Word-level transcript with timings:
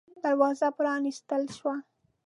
دروازه 0.23 0.67
پرانستل 0.77 1.43
شوه. 1.57 1.75